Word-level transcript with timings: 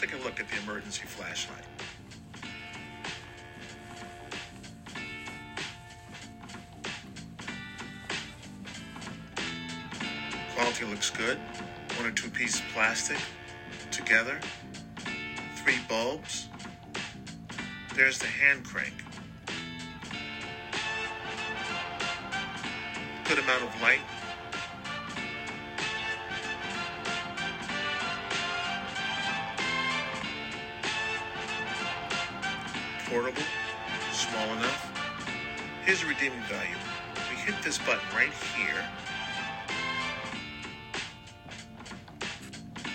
take 0.00 0.12
a 0.12 0.24
look 0.24 0.40
at 0.40 0.48
the 0.48 0.56
emergency 0.62 1.04
flashlight. 1.06 1.64
Quality 10.54 10.84
looks 10.84 11.10
good. 11.10 11.38
One 11.96 12.06
or 12.06 12.12
two 12.12 12.30
pieces 12.30 12.60
of 12.60 12.66
plastic 12.68 13.18
together. 13.90 14.38
Three 15.56 15.78
bulbs. 15.88 16.48
There's 17.94 18.18
the 18.18 18.26
hand 18.26 18.64
crank. 18.64 18.94
Good 23.28 23.38
amount 23.38 23.62
of 23.62 23.82
light. 23.82 24.00
Portable, 33.14 33.42
small 34.10 34.44
enough. 34.54 34.90
Here's 35.84 36.02
a 36.02 36.06
redeeming 36.06 36.42
value. 36.50 36.74
We 37.30 37.36
hit 37.36 37.54
this 37.62 37.78
button 37.78 38.00
right 38.12 38.32
here. 38.56 38.84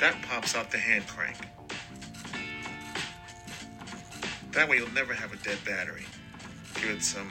That 0.00 0.20
pops 0.22 0.56
out 0.56 0.72
the 0.72 0.78
hand 0.78 1.06
crank. 1.06 1.36
That 4.50 4.68
way 4.68 4.78
you'll 4.78 4.90
never 4.90 5.14
have 5.14 5.32
a 5.32 5.36
dead 5.44 5.58
battery. 5.64 6.06
Give 6.74 6.90
it 6.90 7.04
some 7.04 7.30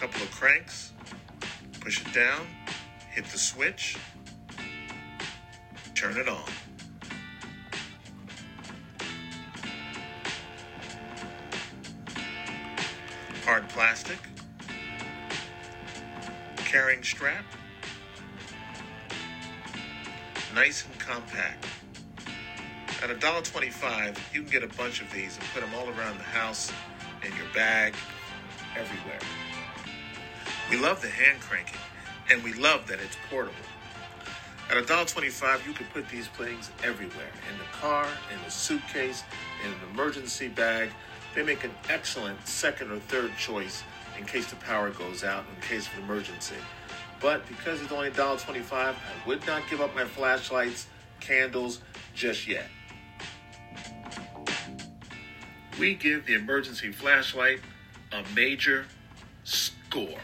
couple 0.00 0.22
of 0.22 0.30
cranks, 0.30 0.92
push 1.80 2.00
it 2.00 2.14
down, 2.14 2.46
hit 3.10 3.26
the 3.26 3.38
switch, 3.38 3.98
turn 5.94 6.16
it 6.16 6.30
on. 6.30 6.48
Hard 13.44 13.68
plastic, 13.68 14.18
carrying 16.56 17.02
strap, 17.02 17.44
nice 20.54 20.86
and 20.86 20.98
compact. 20.98 21.66
At 23.02 23.10
$1.25, 23.10 24.16
you 24.32 24.42
can 24.42 24.50
get 24.50 24.62
a 24.62 24.74
bunch 24.78 25.02
of 25.02 25.12
these 25.12 25.36
and 25.36 25.46
put 25.52 25.60
them 25.60 25.74
all 25.74 25.88
around 25.90 26.16
the 26.16 26.24
house, 26.24 26.72
in 27.22 27.36
your 27.36 27.52
bag, 27.54 27.94
everywhere. 28.76 29.20
We 30.70 30.78
love 30.78 31.02
the 31.02 31.10
hand 31.10 31.40
cranking, 31.40 31.80
and 32.30 32.42
we 32.42 32.54
love 32.54 32.86
that 32.86 32.98
it's 33.00 33.16
portable. 33.28 33.56
At 34.70 34.78
$1.25, 34.78 35.66
you 35.66 35.74
can 35.74 35.86
put 35.92 36.08
these 36.08 36.28
things 36.28 36.70
everywhere 36.82 37.32
in 37.52 37.58
the 37.58 37.64
car, 37.72 38.08
in 38.32 38.40
a 38.46 38.50
suitcase, 38.50 39.22
in 39.64 39.70
an 39.70 39.78
emergency 39.92 40.48
bag. 40.48 40.88
They 41.34 41.42
make 41.42 41.64
an 41.64 41.72
excellent 41.88 42.46
second 42.46 42.92
or 42.92 43.00
third 43.00 43.36
choice 43.36 43.82
in 44.18 44.24
case 44.24 44.46
the 44.46 44.56
power 44.56 44.90
goes 44.90 45.24
out, 45.24 45.44
in 45.54 45.60
case 45.60 45.88
of 45.88 45.98
emergency. 46.04 46.54
But 47.20 47.46
because 47.48 47.82
it's 47.82 47.90
only 47.90 48.10
$1.25, 48.10 48.72
I 48.72 48.94
would 49.26 49.44
not 49.46 49.62
give 49.68 49.80
up 49.80 49.94
my 49.94 50.04
flashlights, 50.04 50.86
candles 51.20 51.80
just 52.14 52.46
yet. 52.46 52.66
We 55.78 55.94
give 55.94 56.26
the 56.26 56.34
emergency 56.34 56.92
flashlight 56.92 57.60
a 58.12 58.22
major 58.34 58.86
score. 59.42 60.20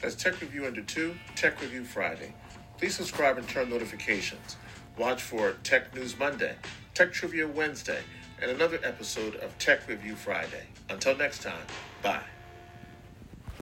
That's 0.00 0.16
Tech 0.16 0.40
Review 0.40 0.66
Under 0.66 0.82
2, 0.82 1.14
Tech 1.36 1.60
Review 1.60 1.84
Friday. 1.84 2.34
Please 2.78 2.96
subscribe 2.96 3.38
and 3.38 3.48
turn 3.48 3.70
notifications. 3.70 4.56
Watch 4.98 5.22
for 5.22 5.52
Tech 5.62 5.94
News 5.94 6.18
Monday, 6.18 6.56
Tech 6.94 7.12
Trivia 7.12 7.46
Wednesday, 7.46 8.00
and 8.42 8.50
another 8.50 8.80
episode 8.82 9.36
of 9.36 9.56
Tech 9.58 9.86
Review 9.88 10.16
Friday. 10.16 10.66
Until 10.90 11.16
next 11.16 11.42
time, 11.42 11.64
bye. 12.02 12.24